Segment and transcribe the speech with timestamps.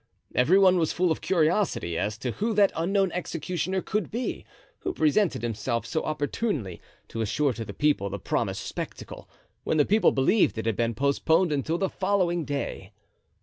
[0.33, 4.45] Every one was full of curiosity as to who that unknown executioner could be
[4.79, 9.29] who presented himself so opportunely to assure to the people the promised spectacle,
[9.63, 12.93] when the people believed it had been postponed until the following day.